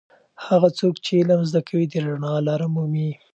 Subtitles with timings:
[0.47, 3.09] هغه څوک چې علم زده کوي د رڼا لاره مومي.